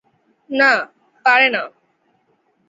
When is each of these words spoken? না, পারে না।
না, 0.49 0.71
পারে 1.25 1.47
না। 1.49 1.63